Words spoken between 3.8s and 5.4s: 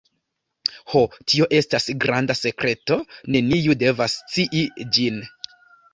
devas scii ĝin.